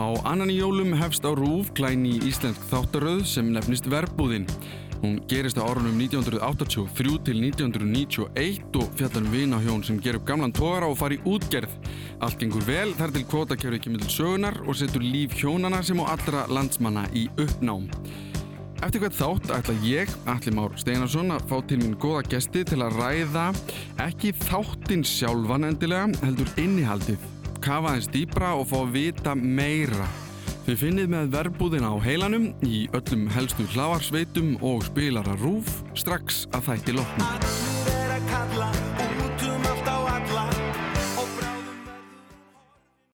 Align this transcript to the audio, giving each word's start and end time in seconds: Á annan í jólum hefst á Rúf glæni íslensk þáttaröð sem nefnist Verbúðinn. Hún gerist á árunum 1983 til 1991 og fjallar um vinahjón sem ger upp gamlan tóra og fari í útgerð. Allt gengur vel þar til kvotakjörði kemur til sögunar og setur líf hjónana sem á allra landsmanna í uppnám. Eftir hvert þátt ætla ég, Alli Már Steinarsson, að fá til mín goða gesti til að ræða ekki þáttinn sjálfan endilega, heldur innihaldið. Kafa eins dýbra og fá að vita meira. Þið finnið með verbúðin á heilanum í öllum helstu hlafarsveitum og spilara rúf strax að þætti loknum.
Á 0.00 0.16
annan 0.24 0.48
í 0.48 0.54
jólum 0.56 0.94
hefst 0.96 1.26
á 1.28 1.32
Rúf 1.36 1.74
glæni 1.76 2.14
íslensk 2.24 2.62
þáttaröð 2.70 3.18
sem 3.28 3.50
nefnist 3.52 3.84
Verbúðinn. 3.84 4.46
Hún 5.02 5.18
gerist 5.28 5.58
á 5.60 5.64
árunum 5.68 5.98
1983 6.00 7.18
til 7.26 7.42
1991 7.44 8.78
og 8.80 8.86
fjallar 8.96 9.26
um 9.26 9.34
vinahjón 9.34 9.84
sem 9.84 9.98
ger 10.00 10.16
upp 10.16 10.24
gamlan 10.28 10.54
tóra 10.56 10.88
og 10.88 10.96
fari 10.96 11.18
í 11.18 11.24
útgerð. 11.28 11.74
Allt 12.24 12.40
gengur 12.40 12.64
vel 12.64 12.94
þar 12.96 13.12
til 13.12 13.26
kvotakjörði 13.28 13.80
kemur 13.84 14.04
til 14.06 14.14
sögunar 14.14 14.56
og 14.64 14.78
setur 14.80 15.04
líf 15.04 15.36
hjónana 15.36 15.82
sem 15.84 16.00
á 16.00 16.08
allra 16.14 16.46
landsmanna 16.48 17.04
í 17.12 17.26
uppnám. 17.36 17.90
Eftir 18.80 19.02
hvert 19.04 19.18
þátt 19.18 19.52
ætla 19.58 19.74
ég, 19.84 20.14
Alli 20.24 20.54
Már 20.56 20.78
Steinarsson, 20.80 21.34
að 21.36 21.44
fá 21.50 21.58
til 21.68 21.82
mín 21.82 21.98
goða 22.00 22.24
gesti 22.24 22.64
til 22.64 22.80
að 22.80 22.96
ræða 23.02 23.50
ekki 24.06 24.32
þáttinn 24.46 25.04
sjálfan 25.04 25.68
endilega, 25.68 26.08
heldur 26.24 26.48
innihaldið. 26.56 27.39
Kafa 27.60 27.92
eins 27.92 28.08
dýbra 28.08 28.54
og 28.56 28.70
fá 28.70 28.78
að 28.80 28.94
vita 28.94 29.34
meira. 29.36 30.06
Þið 30.64 30.80
finnið 30.80 31.10
með 31.12 31.30
verbúðin 31.34 31.84
á 31.84 31.92
heilanum 32.00 32.48
í 32.64 32.86
öllum 32.96 33.28
helstu 33.34 33.68
hlafarsveitum 33.74 34.54
og 34.64 34.84
spilara 34.88 35.36
rúf 35.42 35.80
strax 35.92 36.46
að 36.56 36.70
þætti 36.70 37.00
loknum. 37.00 37.89